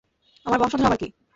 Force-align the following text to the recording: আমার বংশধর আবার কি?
আমার 0.45 0.59
বংশধর 0.61 0.87
আবার 0.87 0.99
কি? 0.99 1.07